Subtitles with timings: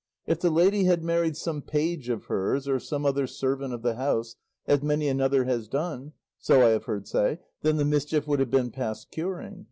[0.25, 3.97] If the lady had married some page of hers, or some other servant of the
[3.97, 4.35] house,
[4.65, 8.49] as many another has done, so I have heard say, then the mischief would have
[8.49, 9.59] been past curing.